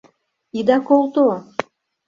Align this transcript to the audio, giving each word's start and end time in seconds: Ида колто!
Ида 0.59 0.77
колто! 0.87 1.27